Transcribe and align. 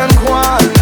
San 0.00 0.16
Juan. 0.24 0.72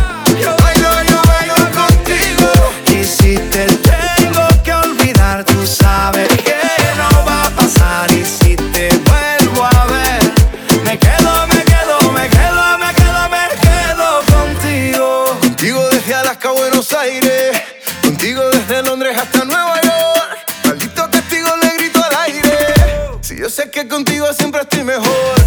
Yo 0.41 0.55
bailo, 0.63 0.91
yo 1.11 1.21
bailo 1.27 1.57
contigo. 1.81 2.51
Y 2.87 3.05
si 3.05 3.37
te 3.51 3.67
tengo 3.67 4.47
que 4.63 4.73
olvidar, 4.73 5.45
tú 5.45 5.67
sabes 5.67 6.29
que 6.29 6.55
no 6.97 7.25
va 7.27 7.43
a 7.47 7.51
pasar. 7.51 8.09
Y 8.13 8.25
si 8.25 8.55
te 8.55 8.91
vuelvo 9.09 9.65
a 9.65 9.87
ver, 9.87 10.23
me 10.85 10.97
quedo, 10.97 11.33
me 11.49 11.65
quedo, 11.65 12.13
me 12.13 12.29
quedo, 12.29 12.79
me 12.79 12.91
quedo, 12.95 13.29
me 13.35 13.45
quedo 13.67 14.07
contigo. 14.37 15.37
Contigo 15.41 15.89
desde 15.91 16.15
Alaska 16.15 16.51
a 16.51 16.53
Buenos 16.53 16.93
Aires. 16.93 17.61
Contigo 18.05 18.43
desde 18.51 18.85
Londres 18.85 19.19
hasta 19.19 19.45
Nueva 19.45 19.81
York. 19.83 20.39
Maldito 20.63 21.11
castigo 21.11 21.49
le 21.61 21.71
grito 21.77 22.05
al 22.05 22.15
aire. 22.27 22.57
Si 23.23 23.37
yo 23.37 23.51
sé 23.51 23.69
que 23.69 23.89
contigo 23.89 24.33
siempre 24.33 24.61
estoy 24.61 24.85
mejor. 24.85 25.38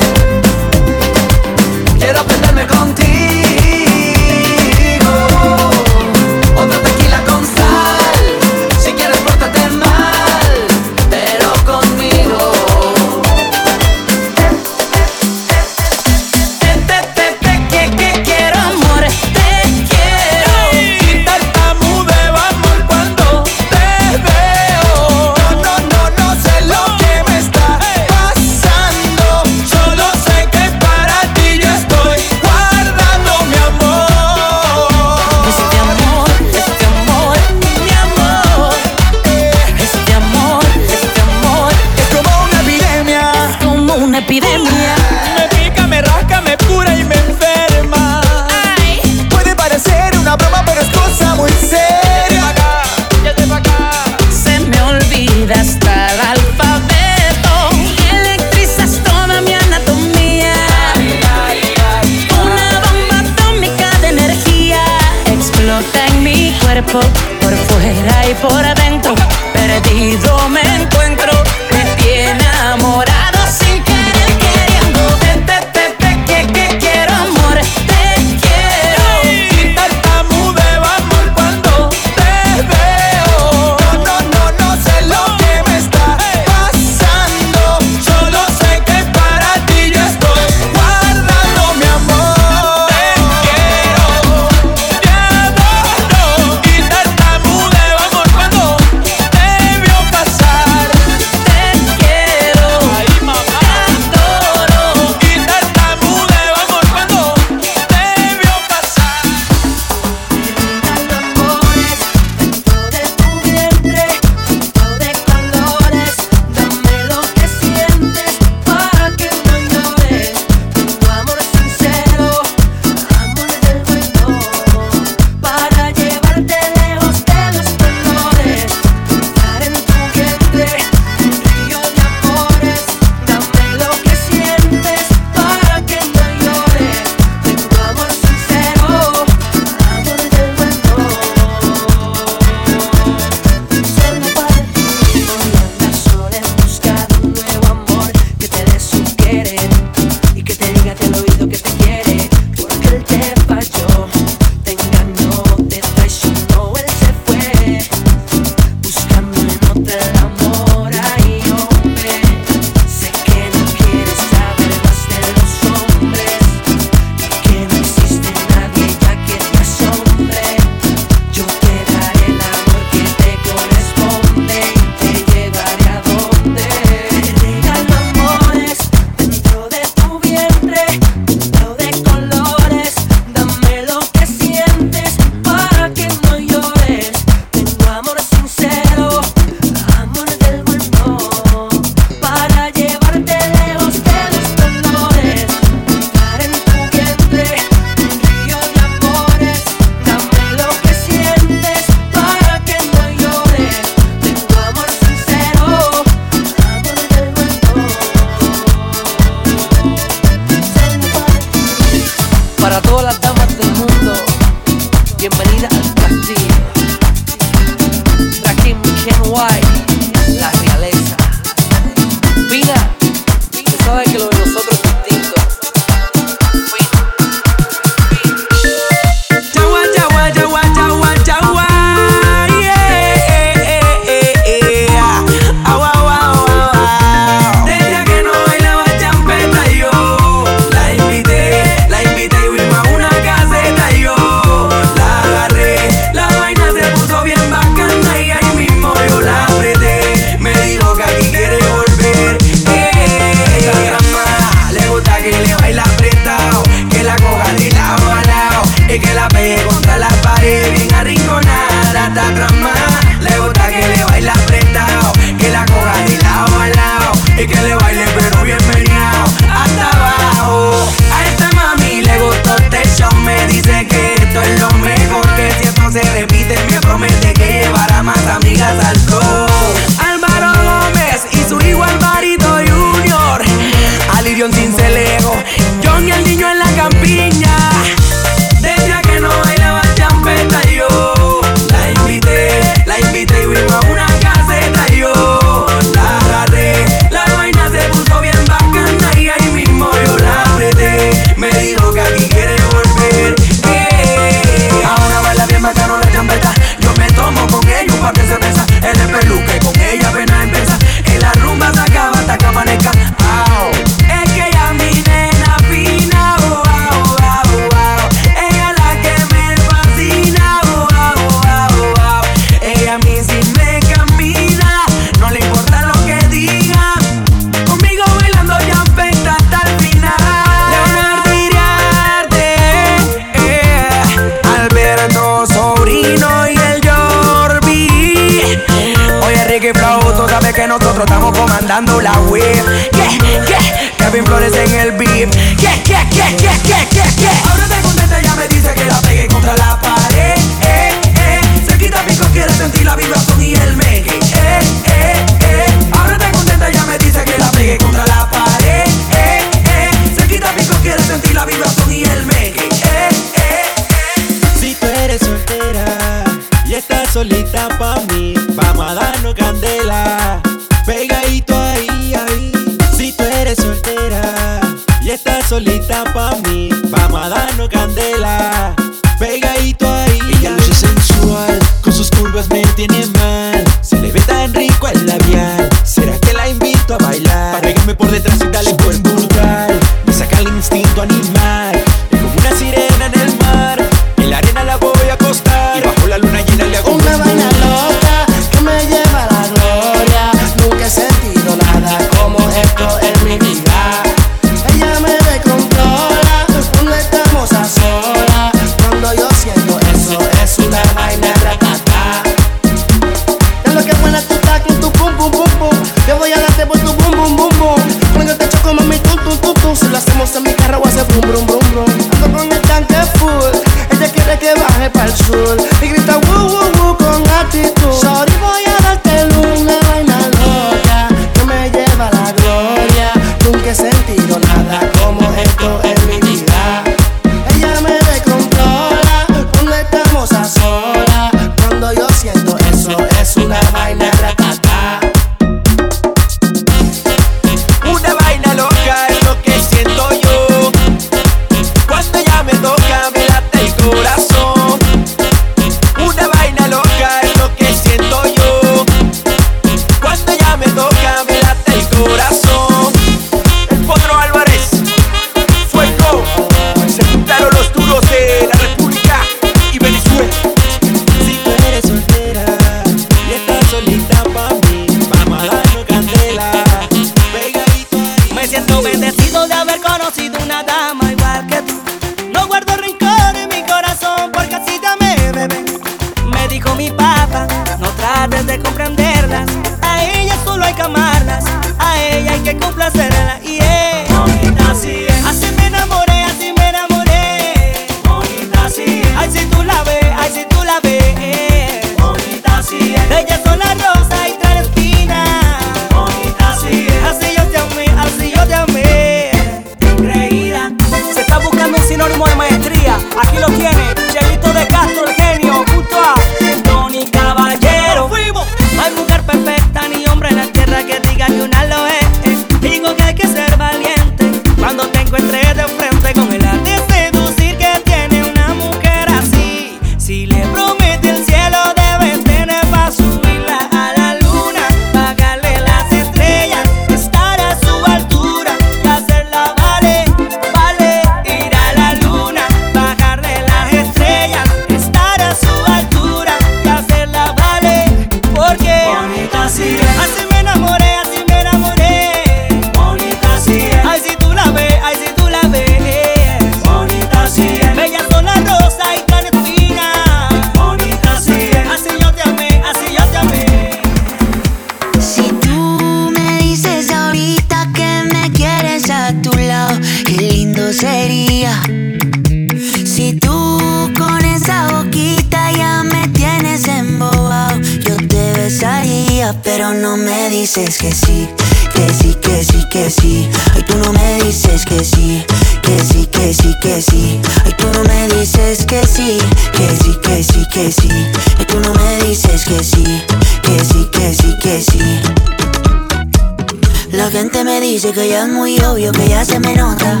Obvio, 598.74 598.90
que 598.92 599.08
ya 599.08 599.24
se 599.24 599.38
me 599.38 599.54
nota. 599.54 600.00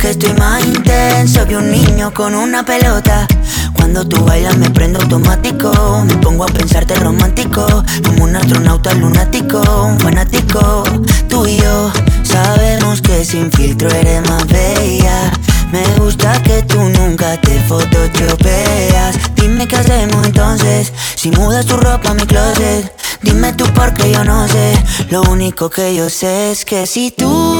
Que 0.00 0.10
estoy 0.10 0.32
más 0.34 0.64
intenso 0.64 1.46
que 1.46 1.56
un 1.56 1.70
niño 1.70 2.12
con 2.12 2.34
una 2.34 2.64
pelota. 2.64 3.26
Cuando 3.74 4.04
tú 4.04 4.24
bailas 4.24 4.56
me 4.56 4.68
prendo 4.70 5.00
automático. 5.00 5.70
Me 6.04 6.16
pongo 6.16 6.44
a 6.44 6.48
pensarte 6.48 6.94
romántico. 6.96 7.66
Como 8.04 8.24
un 8.24 8.34
astronauta 8.34 8.94
lunático, 8.94 9.60
un 9.84 9.98
fanático. 10.00 10.82
Tú 11.28 11.46
y 11.46 11.58
yo 11.58 11.92
sabemos 12.24 13.00
que 13.00 13.24
sin 13.24 13.50
filtro 13.52 13.88
eres 13.90 14.28
más 14.28 14.44
bella. 14.48 15.30
Me 15.70 15.84
gusta 15.98 16.32
que 16.42 16.62
tú 16.64 16.80
nunca 16.80 17.40
te 17.40 17.60
photoshopeas. 17.60 19.18
Dime 19.36 19.68
qué 19.68 19.76
hacemos 19.76 20.26
entonces. 20.26 20.92
Si 21.14 21.30
mudas 21.30 21.64
tu 21.66 21.76
ropa 21.76 22.10
a 22.10 22.14
mi 22.14 22.26
closet. 22.26 22.92
Dime 23.22 23.52
tú 23.52 23.64
porque 23.74 24.10
yo 24.10 24.24
no 24.24 24.48
sé. 24.48 24.72
Lo 25.10 25.22
único 25.22 25.68
que 25.68 25.94
yo 25.94 26.08
sé 26.08 26.52
es 26.52 26.64
que 26.64 26.86
si 26.86 27.10
tú 27.10 27.59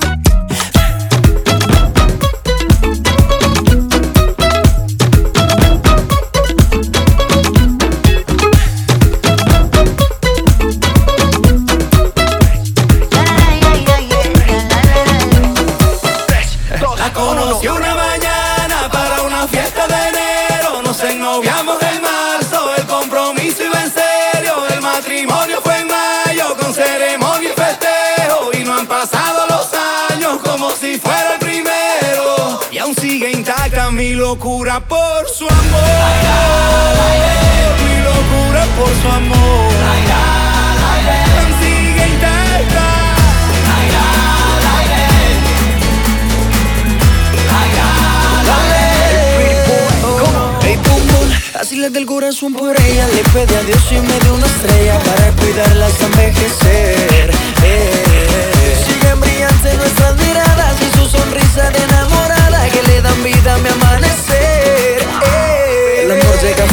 Intacta 33.81 33.91
mi 33.91 34.13
locura 34.13 34.79
por 34.79 35.27
su 35.29 35.45
amor. 35.45 35.81
Mi 37.83 38.03
locura 38.03 38.65
por 38.77 38.89
su 39.01 39.07
amor. 39.07 39.71
Sigue 41.61 42.07
intacta. 42.07 42.87
Así 51.59 51.75
le 51.75 51.89
del 51.91 52.07
corazón 52.07 52.53
por 52.53 52.75
ella 52.75 53.07
Le 53.07 53.23
pedí 53.33 53.53
a 53.53 53.63
Dios 53.63 53.91
y 53.91 53.95
me 53.95 54.19
dio 54.19 54.33
una 54.33 54.47
estrella 54.47 54.97
Para 54.99 55.31
cuidarla 55.33 55.85
hasta 55.85 56.05
envejecer 56.05 57.31
eh. 57.63 58.00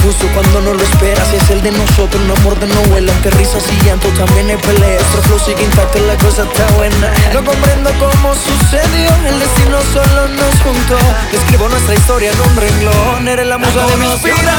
Justo 0.03 0.27
cuando 0.35 0.61
no 0.61 0.75
lo 0.75 0.83
esperas. 0.83 1.33
Es 1.33 1.51
el 1.51 1.63
de 1.63 1.71
nosotros, 1.73 2.21
un 2.23 2.31
amor 2.31 2.59
de 2.59 2.67
novela 2.67 3.13
Aunque 3.13 3.31
risas 3.31 3.65
y 3.71 3.85
llanto 3.85 4.09
también 4.11 4.51
hay 4.51 4.57
peleas. 4.57 5.01
Nuestro 5.03 5.23
flow 5.23 5.39
sigue 5.39 5.63
intacto, 5.65 5.99
la 6.01 6.17
cosa 6.17 6.43
está 6.43 6.67
buena. 6.77 7.13
No 7.33 7.45
comprendo 7.45 7.91
cómo 7.99 8.35
sucedió 8.35 9.11
El 9.27 9.39
destino 9.39 9.79
solo 9.93 10.29
nos 10.29 10.55
juntó. 10.63 10.99
Escribo 11.33 11.69
nuestra 11.69 11.95
historia 11.95 12.33
en 12.33 12.41
un 12.41 12.57
renglón. 12.57 13.29
Eres 13.29 13.47
la 13.47 13.59
musa 13.59 13.87
de 13.87 13.97
mi 13.97 14.07
inspiración. 14.07 14.53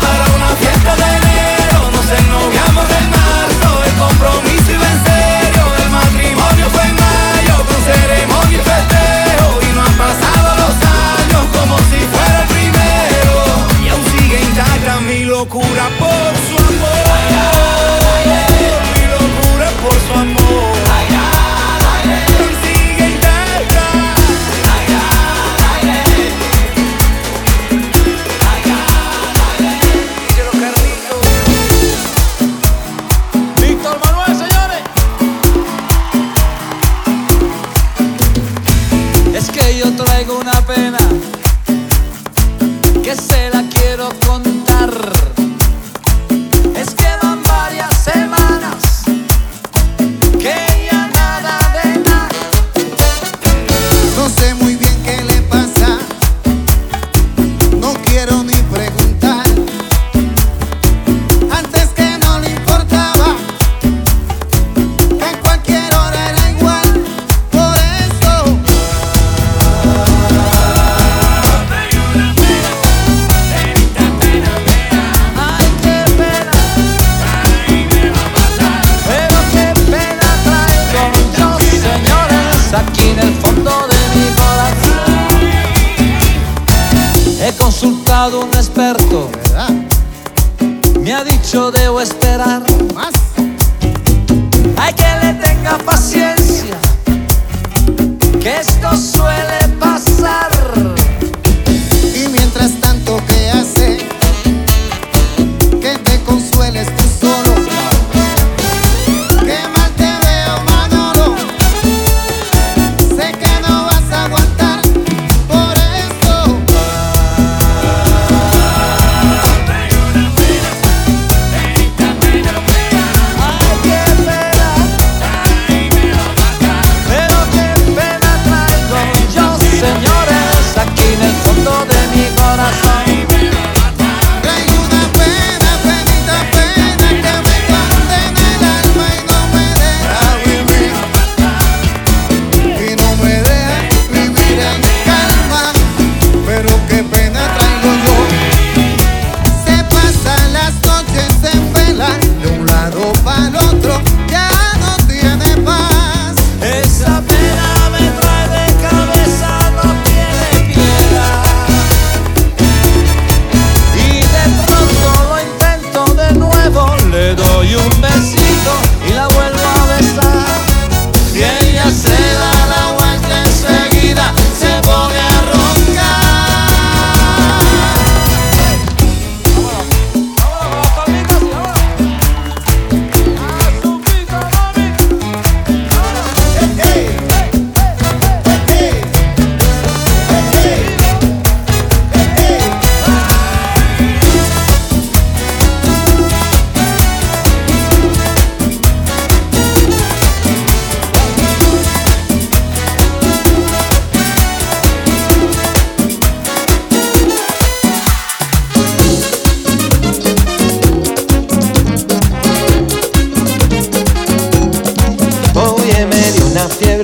para 0.00 0.24
una 0.36 0.48
fiesta 0.56 0.96
de 0.96 1.08
enero. 1.16 1.90
Nos 1.92 2.06
ennoviamos 2.18 2.86
en 2.98 3.10
marzo 3.10 3.84
El 3.84 3.94
compromiso 3.94 4.72
iba 4.72 4.88
en 4.88 5.00
serio. 5.04 5.62
El 5.84 5.90
matrimonio 5.90 6.66
fue 6.70 6.82
en 6.82 6.96
mayo 6.96 7.54
Con 7.68 7.80
ceremonia 7.84 8.58
y 8.58 8.62
festejo. 8.62 9.46
Y 9.62 9.74
no 9.74 9.82
han 9.82 9.94
pasado 9.94 10.48
los 10.62 10.74
años 10.80 11.42
Como 11.52 11.78
si 11.90 11.98
fuera 12.08 12.23
locura 15.44 15.90
por 15.98 16.32
su 16.46 16.56
amor. 16.56 17.04
Mi 18.94 19.02
locura 19.12 19.68
por 19.82 19.92
su 19.92 20.12
amor 20.18 20.43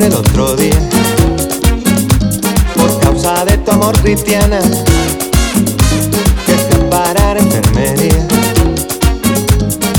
libre 0.00 0.06
el 0.06 0.14
otro 0.14 0.56
día. 0.56 0.78
Por 2.74 3.00
causa 3.00 3.44
de 3.44 3.58
tu 3.58 3.70
amor, 3.70 3.98
Cristiana, 4.00 4.60
que 6.46 6.52
fui 6.52 6.80
a 6.80 6.90
parar 6.90 7.38
enfermería. 7.38 8.26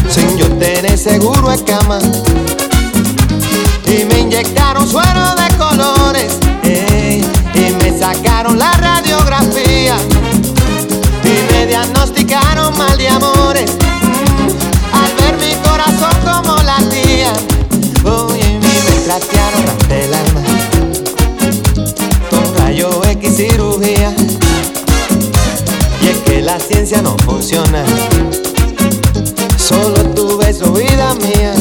Sin 0.09 0.37
yo 0.37 0.47
tener 0.57 0.97
seguro 0.97 1.51
en 1.51 1.63
cama. 1.63 1.99
Y 3.85 4.05
me 4.05 4.19
inyectaron 4.19 4.87
suero 4.87 5.35
de 5.35 5.57
colores. 5.57 6.40
ciencia 26.71 27.01
no 27.01 27.17
funciona. 27.25 27.83
Solo 29.57 30.03
tu 30.15 30.37
beso, 30.37 30.71
vida 30.71 31.13
mía. 31.15 31.60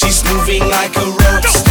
She's 0.00 0.22
moving 0.32 0.62
like 0.68 0.96
a 0.96 1.00
rope. 1.00 1.67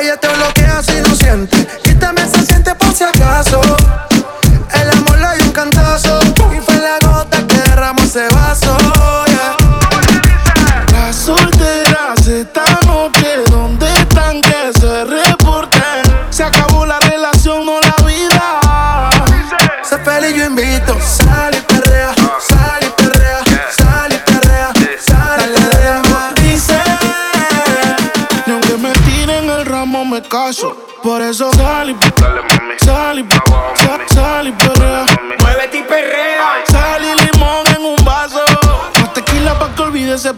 Ella 0.00 0.16
te 0.16 0.28
bloquea 0.28 0.80
si 0.80 1.00
lo 1.00 1.14
siente 1.16 1.67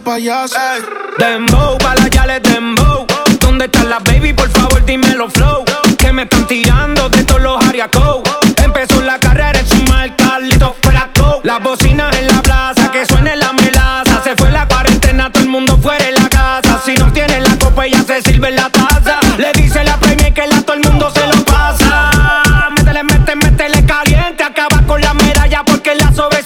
payaso. 0.01 0.55
Hey. 0.57 0.81
Dembow, 1.17 1.77
para 1.77 2.07
ya 2.07 2.25
les 2.25 2.41
dembow. 2.43 3.05
¿Dónde 3.39 3.65
están 3.65 3.89
las 3.89 4.03
baby? 4.03 4.33
Por 4.33 4.49
favor, 4.49 4.83
dímelo 4.85 5.29
flow. 5.29 5.63
Que 5.97 6.11
me 6.11 6.23
están 6.23 6.47
tirando 6.47 7.09
de 7.09 7.23
todos 7.23 7.41
los 7.41 7.65
ariacos. 7.65 8.21
Empezó 8.63 9.01
la 9.01 9.19
carrera 9.19 9.59
en 9.59 9.67
su 9.67 9.81
marca, 9.83 10.39
listo 10.39 10.75
fuera. 10.81 11.09
Las 11.43 11.61
bocinas 11.63 12.15
en 12.17 12.27
la 12.27 12.41
plaza, 12.41 12.91
que 12.91 13.05
suene 13.05 13.35
la 13.35 13.51
melaza. 13.53 14.21
Se 14.23 14.35
fue 14.35 14.51
la 14.51 14.67
cuarentena, 14.67 15.31
todo 15.31 15.43
el 15.43 15.49
mundo 15.49 15.77
fuera 15.77 16.05
de 16.05 16.11
la 16.11 16.29
casa. 16.29 16.79
Si 16.85 16.93
no 16.95 17.11
tienes 17.11 17.41
la 17.41 17.57
copa, 17.57 17.87
ya 17.87 18.03
se 18.03 18.21
sirve 18.21 18.49
en 18.49 18.55
la 18.57 18.69
taza. 18.69 19.19
Le 19.37 19.51
dice 19.53 19.83
la 19.83 19.97
premia 19.97 20.31
que 20.33 20.45
la 20.45 20.61
todo 20.61 20.75
el 20.75 20.81
mundo 20.81 21.11
se 21.11 21.25
lo 21.27 21.43
pasa. 21.45 22.11
Métele, 22.77 23.03
métele, 23.03 23.35
métele 23.37 23.85
caliente. 23.85 24.43
Acaba 24.43 24.81
con 24.85 25.01
la 25.01 25.13
medalla 25.13 25.63
porque 25.65 25.95
la 25.95 26.13
sobre 26.13 26.40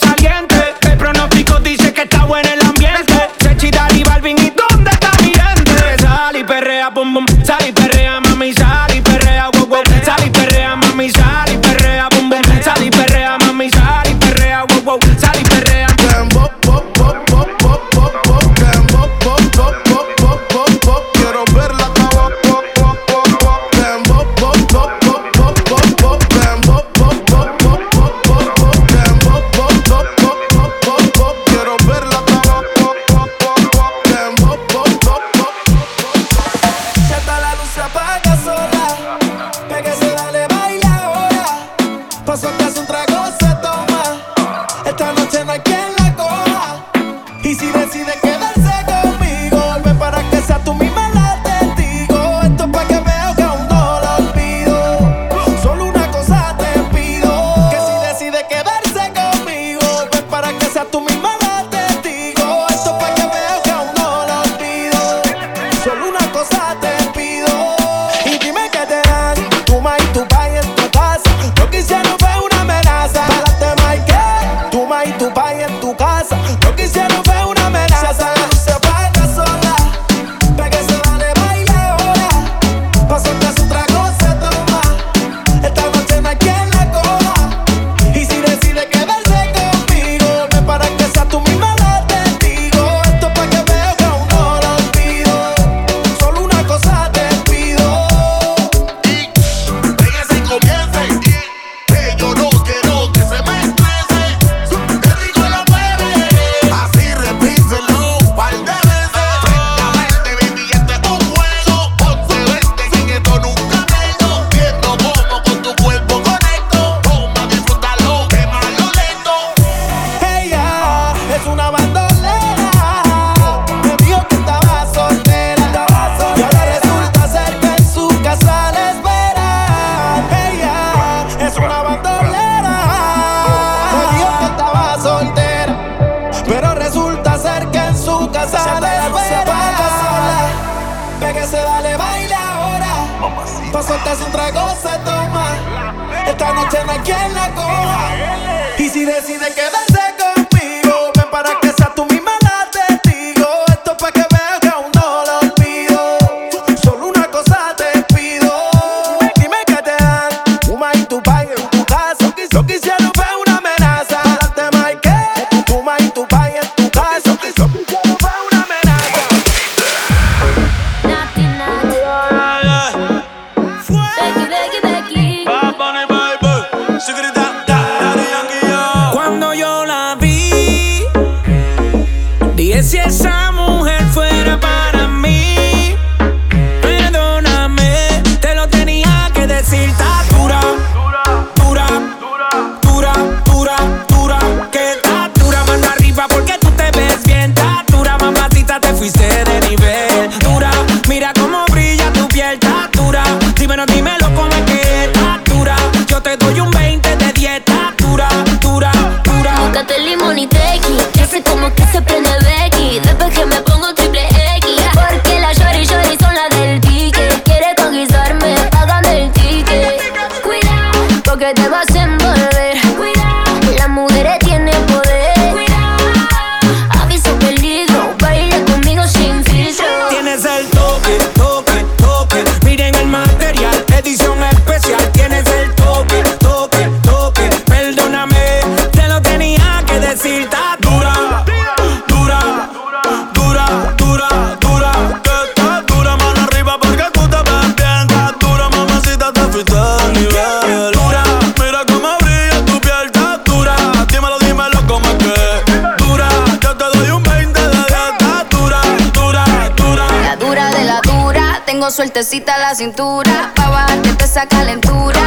sueltecita 261.96 262.58
la 262.58 262.76
cintura. 262.76 263.54
Pa' 263.56 263.70
bajarte 263.70 264.26
esa 264.26 264.46
calentura. 264.48 265.22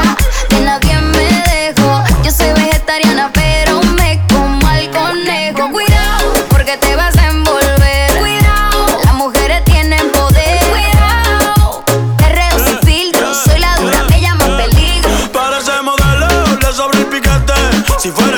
De 0.50 0.60
nadie 0.60 0.98
me 1.00 1.42
dejo. 1.50 2.04
Yo 2.22 2.30
soy 2.30 2.52
vegetariana, 2.52 3.30
pero 3.32 3.80
me 3.96 4.20
como 4.28 4.68
al 4.68 4.90
conejo. 4.90 5.70
Cuidado, 5.70 6.34
porque 6.50 6.76
te 6.76 6.94
vas 6.94 7.16
a 7.16 7.28
envolver. 7.28 8.18
Cuidado, 8.18 9.00
las 9.02 9.14
mujeres 9.14 9.64
tienen 9.64 10.10
poder. 10.10 10.58
Cuidado, 10.68 11.84
perreo 12.18 12.58
sin 12.66 12.78
filtro. 12.80 13.32
Soy 13.34 13.58
la 13.60 13.74
dura, 13.76 14.04
me 14.10 14.20
llaman 14.20 14.58
peligro. 14.58 15.08
Para 15.32 15.60
ese 15.60 15.80
modelo, 15.82 16.28
le 16.60 16.72
sobre 16.74 16.98
el 16.98 17.06
piquete. 17.06 17.54
Si 17.98 18.10
fuera 18.10 18.37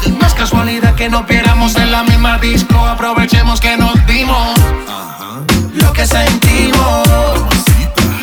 no 0.21 0.27
es 0.27 0.33
casualidad 0.35 0.93
que 0.95 1.09
nos 1.09 1.25
viéramos 1.25 1.75
en 1.75 1.91
la 1.91 2.03
misma 2.03 2.37
disco. 2.37 2.77
Aprovechemos 2.77 3.59
que 3.59 3.75
nos 3.75 3.93
dimos 4.05 4.53
lo 5.73 5.91
que 5.93 6.05
sentimos, 6.05 7.07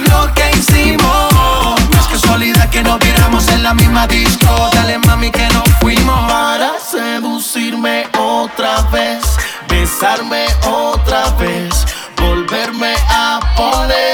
lo 0.08 0.32
que 0.34 0.50
hicimos. 0.56 1.80
Es 1.98 2.06
casualidad 2.06 2.70
que 2.70 2.82
nos 2.82 2.98
viéramos 3.00 3.48
en 3.48 3.64
la 3.64 3.74
misma 3.74 4.06
disco. 4.06 4.70
Dale 4.72 4.98
mami 4.98 5.30
que 5.30 5.48
nos 5.48 5.68
fuimos. 5.80 6.30
Para 6.30 6.78
seducirme 6.78 8.06
otra 8.16 8.82
vez, 8.92 9.24
besarme 9.68 10.46
otra 10.66 11.30
vez, 11.30 11.84
volverme 12.16 12.94
a 13.10 13.40
poner. 13.56 14.07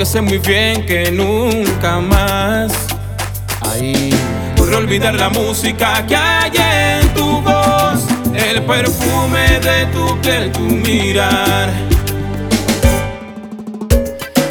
porque 0.00 0.12
sé 0.12 0.22
muy 0.22 0.38
bien 0.38 0.86
que 0.86 1.10
nunca 1.10 2.00
más. 2.00 2.72
Ahí 3.60 4.08
podré 4.56 4.76
olvidar 4.76 5.14
la 5.14 5.28
música 5.28 6.06
que 6.06 6.16
hay 6.16 6.50
en 6.56 7.12
tu 7.12 7.42
voz, 7.42 8.06
el 8.32 8.62
perfume 8.62 9.60
de 9.60 9.84
tu 9.92 10.18
piel, 10.22 10.52
tu 10.52 10.60
mirar. 10.60 11.68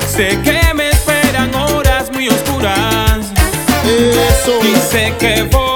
Sé 0.08 0.38
que 0.44 0.72
me 0.76 0.90
esperan 0.90 1.56
horas 1.56 2.12
muy 2.12 2.28
oscuras. 2.28 3.32
Y 3.84 4.76
sé 4.92 5.16
que 5.18 5.42
voy 5.52 5.69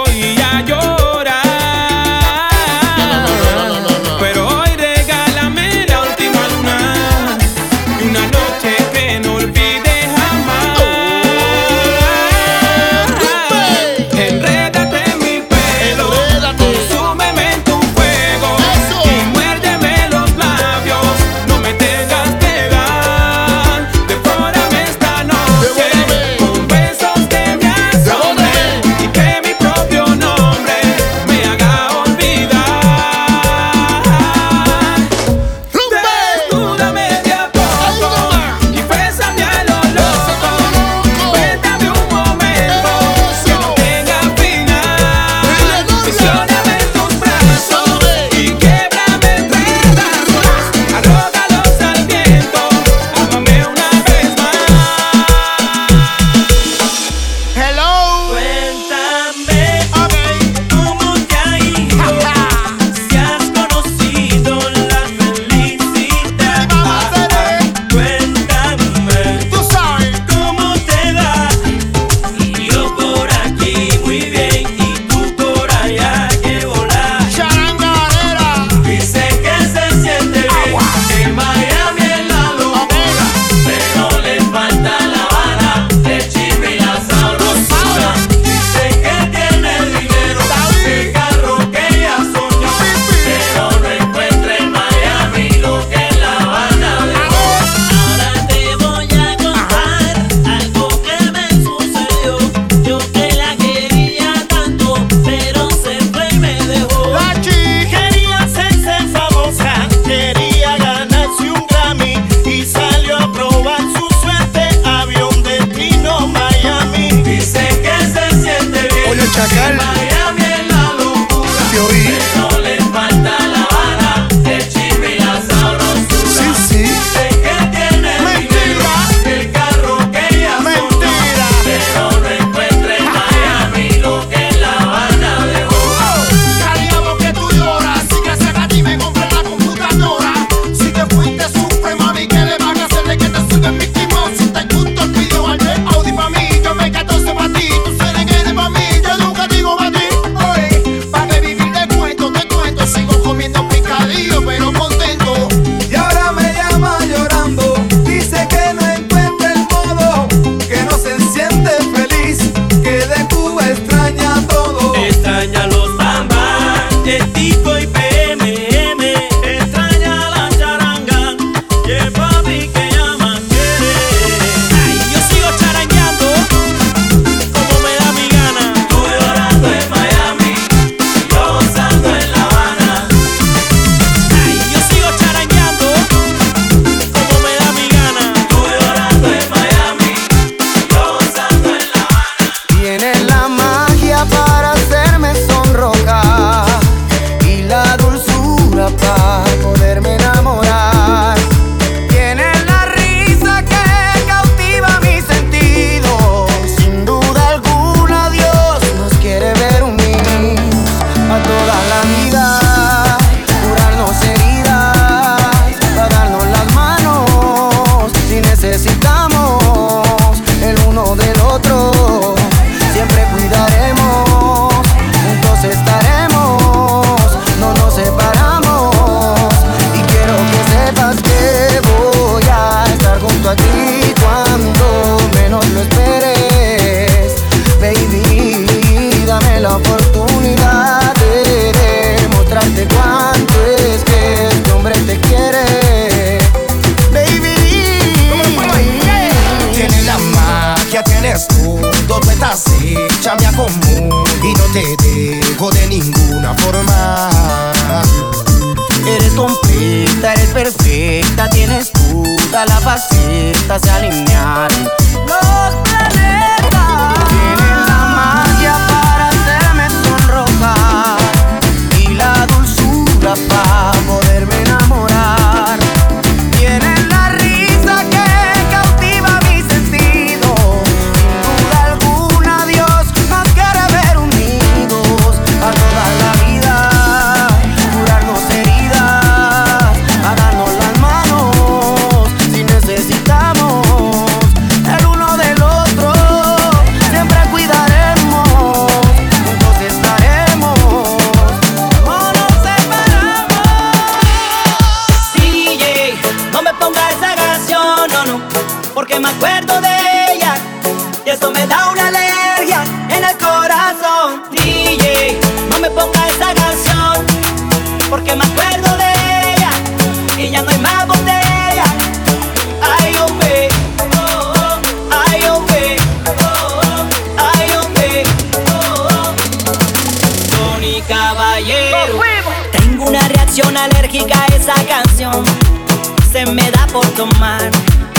por 336.93 337.07
tomar, 337.15 337.71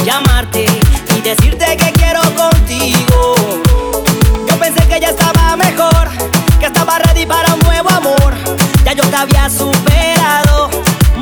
llamarte 0.04 0.66
y 1.16 1.20
decirte 1.20 1.76
que 1.76 1.92
quiero 1.92 2.20
contigo. 2.34 3.36
Yo 4.48 4.58
pensé 4.58 4.84
que 4.88 4.98
ya 4.98 5.10
estaba 5.10 5.56
mejor, 5.56 6.08
que 6.58 6.66
estaba 6.66 6.98
ready 6.98 7.24
para 7.24 7.54
un 7.54 7.60
nuevo 7.60 7.88
amor. 7.90 8.34
Ya 8.84 8.92
yo 8.92 9.04
te 9.04 9.14
había 9.14 9.48
superado, 9.48 10.70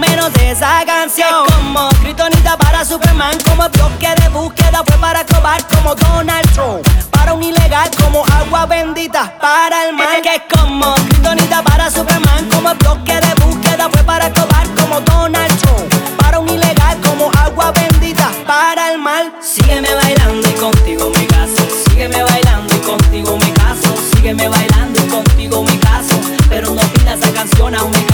menos 0.03 0.33
de 0.35 0.51
esa 0.51 0.85
canción. 0.85 1.47
Como 1.47 1.89
Kryptonita 2.01 2.57
para 2.57 2.85
Superman, 2.85 3.39
como 3.49 3.69
bloque 3.69 4.09
de 4.20 4.29
búsqueda 4.29 4.83
fue 4.87 4.97
para 4.99 5.24
probar 5.24 5.65
como 5.69 5.95
Donald 5.95 6.51
Trump. 6.55 6.87
Para 7.11 7.35
un 7.35 7.43
ilegal 7.43 7.89
como 8.03 8.24
agua 8.41 8.66
bendita 8.66 9.33
para 9.41 9.87
el 9.87 9.95
mal. 9.95 10.20
Que 10.23 10.43
como 10.55 10.95
Kryptonita 10.95 11.62
para 11.62 11.91
Superman, 11.91 12.49
como 12.51 12.74
bloque 12.74 13.15
de 13.15 13.35
búsqueda 13.45 13.89
fue 13.91 14.03
para 14.03 14.33
probar 14.33 14.66
como 14.74 15.01
Donald 15.01 15.57
Trump. 15.61 16.16
Para 16.16 16.41
un 16.41 16.49
ilegal 16.49 17.01
como 17.01 17.31
agua 17.39 17.70
bendita 17.73 18.31
para 18.47 18.93
el 18.93 18.99
mal. 18.99 19.33
Sígueme 19.41 19.95
bailando 19.95 20.49
y 20.49 20.53
contigo 20.55 21.11
me 21.15 21.27
caso. 21.27 21.62
Sígueme 21.85 22.23
bailando 22.24 22.74
y 22.74 22.79
contigo 22.79 23.39
me 23.39 23.53
caso. 23.53 23.95
Sígueme 24.12 24.49
bailando 24.49 25.01
y 25.01 25.09
contigo 25.09 25.62
me 25.62 25.79
caso. 25.79 26.15
Pero 26.49 26.70
no 26.70 26.83
pidas 26.93 27.20
esa 27.20 27.33
canción 27.33 27.74
a 27.74 27.85
me 27.85 28.11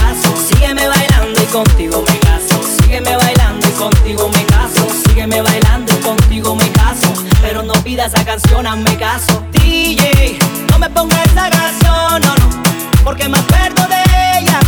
contigo 1.51 2.03
me 2.07 2.19
caso. 2.19 2.61
Sígueme 2.81 3.15
bailando 3.15 3.67
y 3.67 3.71
contigo 3.71 4.29
me 4.29 4.45
caso. 4.45 4.87
Sígueme 5.05 5.41
bailando 5.41 5.91
y 5.93 5.97
contigo 5.97 6.55
me 6.55 6.69
caso. 6.71 7.11
Pero 7.41 7.63
no 7.63 7.73
pidas 7.83 8.13
esa 8.13 8.23
canción 8.23 8.67
a 8.67 8.75
me 8.75 8.95
caso. 8.97 9.43
DJ, 9.51 10.37
no 10.69 10.79
me 10.79 10.89
pongas 10.89 11.19
esa 11.25 11.49
canción, 11.49 12.21
no, 12.21 12.35
no. 12.35 12.63
Porque 13.03 13.27
me 13.27 13.39
acuerdo 13.39 13.87
de 13.87 14.39
ella. 14.39 14.59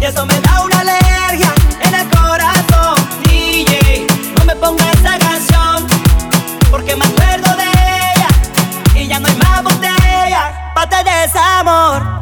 Y 0.00 0.04
eso 0.04 0.26
me 0.26 0.38
da 0.40 0.62
una 0.64 0.80
alergia 0.80 1.52
en 1.80 1.94
el 1.94 2.08
corazón. 2.10 2.96
DJ, 3.24 4.06
no 4.38 4.44
me 4.44 4.56
pongas 4.56 4.92
esa 4.94 5.18
canción. 5.18 5.86
Porque 6.70 6.96
me 6.96 7.06
acuerdo 7.06 7.56
de 7.56 7.64
ella. 7.64 8.28
Y 8.94 9.06
ya 9.06 9.20
no 9.20 9.28
hay 9.28 9.36
más 9.36 9.62
botella. 9.62 10.72
Pate 10.74 10.96
de 10.96 11.26
desamor. 11.26 12.20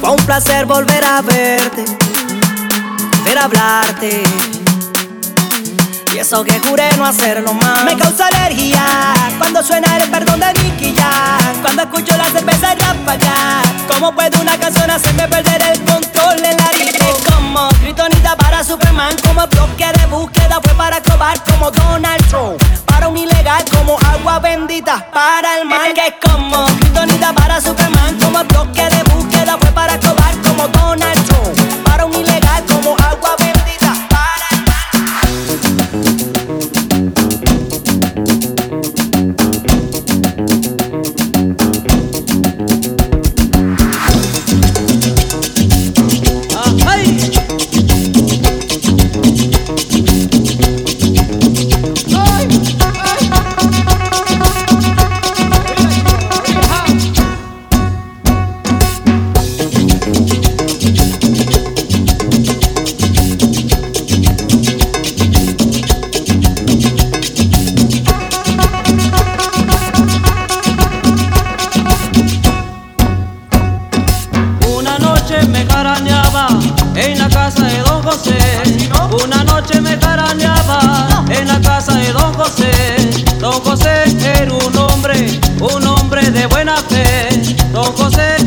Fue 0.00 0.10
un 0.10 0.26
placer 0.26 0.66
volver 0.66 1.04
a 1.04 1.22
verte. 1.22 1.84
Ver 3.24 3.38
hablarte. 3.38 4.22
Y 6.14 6.18
eso 6.18 6.44
que 6.44 6.58
juré 6.60 6.94
no 6.98 7.06
hacerlo 7.06 7.54
más 7.54 7.84
Me 7.84 7.96
causa 7.96 8.26
alergia. 8.26 8.84
Cuando 9.38 9.62
suena 9.62 9.96
el 9.96 10.10
perdón 10.10 10.40
de 10.40 10.52
Nicky 10.62 10.94
Jam 10.94 11.62
Cuando 11.62 11.82
escucho 11.82 12.16
la 12.16 12.26
cerveza 12.26 12.74
ráfaga 12.74 13.62
¿Cómo 13.88 14.14
puede 14.14 14.38
una 14.38 14.58
canción 14.58 14.90
hacerme 14.90 15.26
perder 15.26 15.62
el 15.62 15.80
control 15.84 16.44
en 16.44 16.56
la 16.56 16.70
vida? 16.70 17.06
Como 17.34 17.68
Kryptonita 17.80 18.36
para 18.36 18.62
Superman 18.62 19.16
Como 19.22 19.46
bloque 19.46 19.86
de 19.98 20.06
búsqueda 20.06 20.60
fue 20.62 20.74
para 20.74 21.02
probar 21.02 21.42
como 21.44 21.70
Donald 21.70 22.28
Trump. 22.28 22.62
Para 22.84 23.08
un 23.08 23.16
ilegal 23.16 23.64
como 23.70 23.96
agua 24.12 24.38
bendita 24.38 25.06
para 25.12 25.58
el 25.60 25.66
mal. 25.66 25.94
Que 25.94 26.08
es 26.08 26.14
como 26.30 26.66
Kryptonita 26.66 27.32
para 27.32 27.60
Superman 27.60 28.18
Como 28.20 28.44
bloque 28.44 28.82
de 28.84 29.02
búsqueda 29.14 29.56
fue 29.58 29.70
para 29.70 29.98
probar 29.98 30.34
como 30.42 30.68
Donald 30.68 31.24
Trump. 31.26 31.84
Para 31.84 32.04
un 32.04 32.12
ilegal 32.14 32.31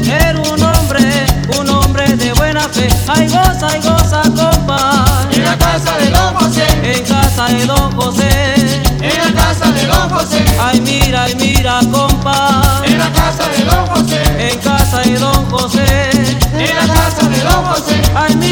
era 0.04 0.40
un 0.40 0.62
hombre, 0.62 1.26
un 1.60 1.70
hombre 1.70 2.16
de 2.16 2.34
buena 2.34 2.62
fe. 2.70 2.88
Ay 3.08 3.28
goza, 3.28 3.68
ay 3.68 3.82
goza, 3.82 4.22
compa. 4.24 5.06
En 5.32 5.44
la 5.44 5.58
casa 5.58 5.98
de 5.98 6.10
Don 6.10 6.36
José. 6.36 6.66
En 6.84 7.04
casa 7.04 7.46
de 7.48 7.66
Don 7.66 7.92
José. 7.96 8.30
En 9.02 9.18
la 9.18 9.42
casa 9.42 9.72
de 9.72 9.86
Don 9.88 10.10
José. 10.10 10.46
Ay 10.60 10.82
mira, 10.82 11.24
ay 11.24 11.36
mira, 11.36 11.80
compa. 11.92 12.62
En 12.86 12.98
la 12.98 13.12
casa 13.12 13.48
de 13.50 13.64
Don 13.66 13.88
José. 13.88 14.50
En 14.52 14.60
casa 14.60 15.00
de 15.02 15.18
Don 15.18 15.50
José. 15.50 16.10
En 16.54 16.76
la 16.76 16.94
casa 16.94 17.28
de 17.28 17.40
Don 17.42 17.66
José. 17.66 18.02
Ay 18.16 18.36
mira, 18.36 18.45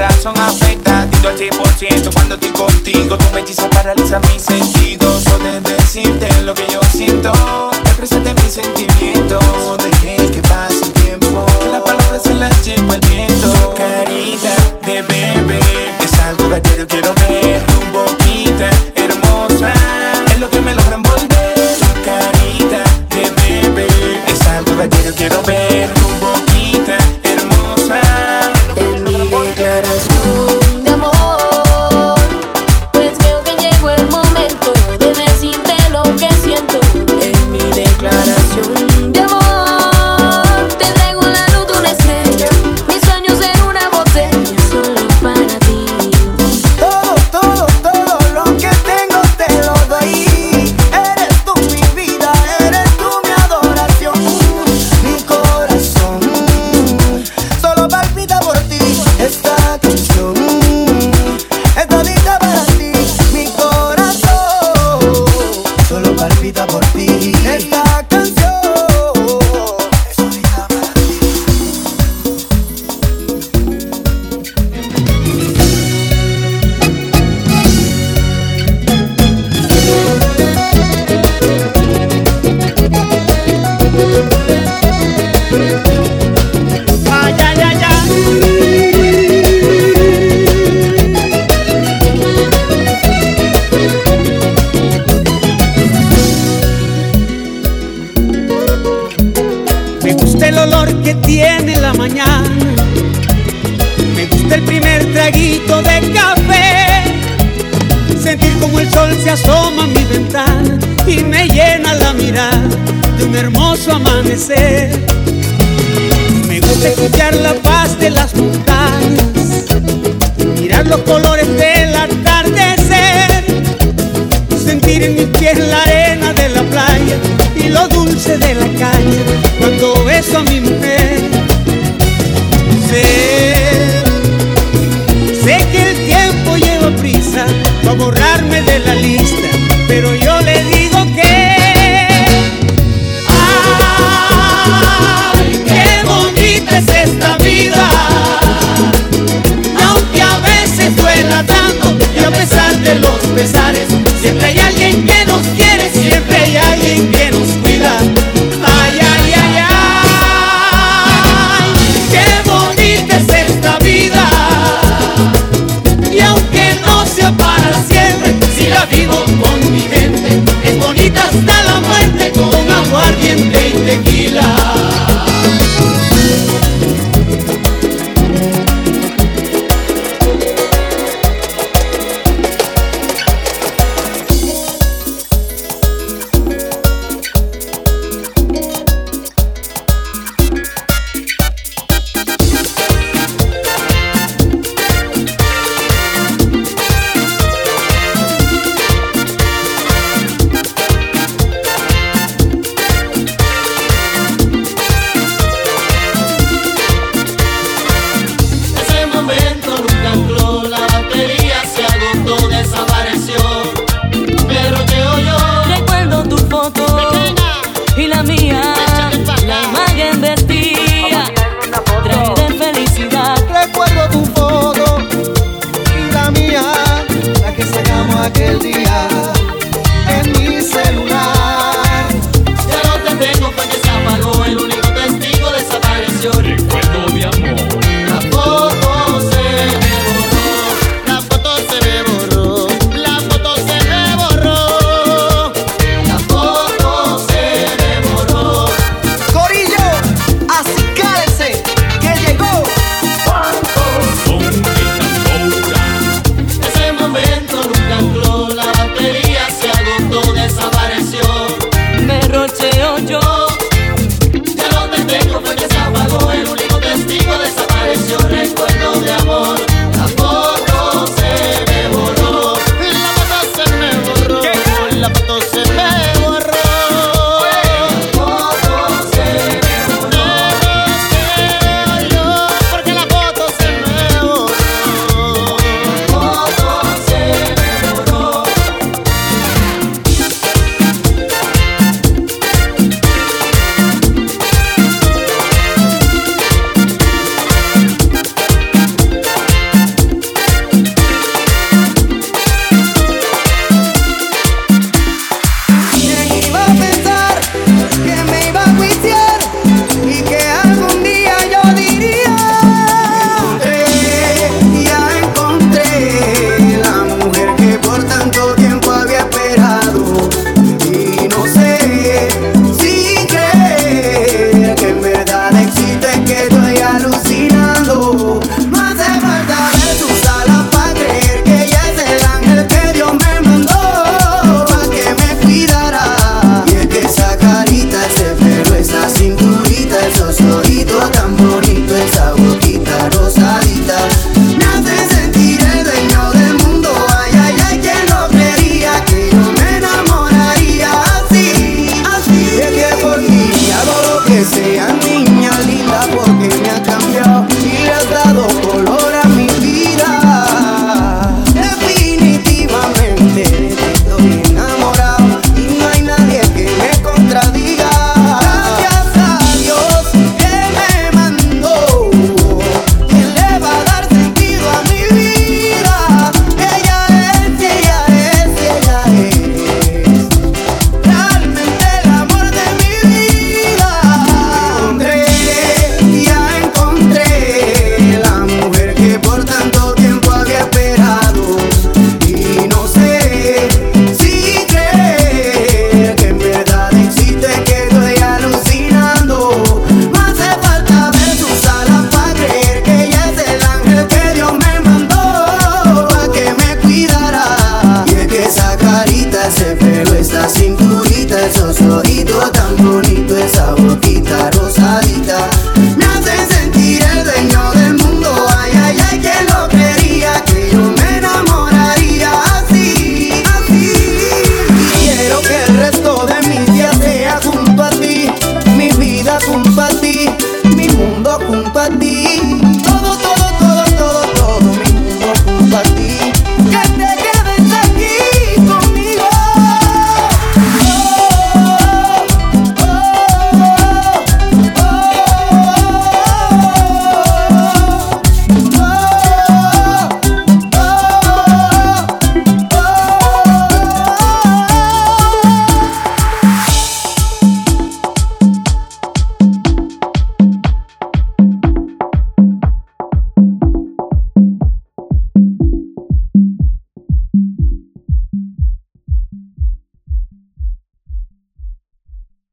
corazón 0.00 0.34
afecta 0.38 1.06
Dito 1.06 1.28
al 1.28 1.36
100% 1.36 2.14
cuando 2.14 2.34
estoy 2.36 2.50
contigo 2.50 3.18
Tu 3.18 3.34
melliza 3.34 3.68
paraliza 3.68 4.18
mis 4.32 4.42
sentidos 4.42 5.24
Poder 5.24 5.62
decirte 5.62 6.28
lo 6.42 6.54
que 6.54 6.66
yo 6.72 6.80
siento 6.90 7.32
Expresarte 7.84 8.32
mis 8.34 8.52
sentimientos 8.52 9.44
Dejé 9.78 10.16
que 10.30 10.40
pase 10.42 10.84
el 10.84 10.92
tiempo 10.92 11.44
Que 11.60 11.68
las 11.68 11.82
palabras 11.82 12.22
se 12.22 12.34
las 12.34 12.64
llevo 12.64 12.94
el 12.94 13.00
viento. 13.00 13.39